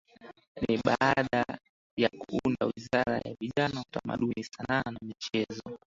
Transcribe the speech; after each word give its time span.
Ni 0.67 0.77
baada 0.85 1.59
ya 1.97 2.09
kuunda 2.09 2.65
Wizara 2.75 3.17
ya 3.25 3.35
Vijana 3.39 3.81
Utamaduni 3.81 4.43
Sanaa 4.43 4.91
na 4.91 4.99
Michezo 5.01 5.79